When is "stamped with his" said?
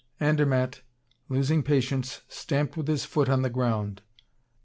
2.27-3.05